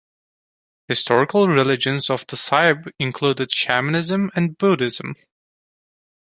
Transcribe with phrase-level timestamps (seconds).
[0.87, 5.13] Historical religions of the Sibe included shamanism and Buddhism.